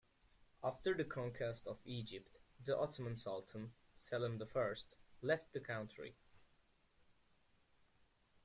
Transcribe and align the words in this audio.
After 0.63 0.95
the 0.95 1.03
conquest 1.05 1.67
of 1.67 1.77
Egypt, 1.85 2.39
the 2.65 2.75
Ottoman 2.75 3.15
Sultan 3.15 3.71
Selim 3.99 4.39
the 4.39 4.47
First 4.47 4.95
left 5.21 5.53
the 5.53 5.59
country. 5.59 6.15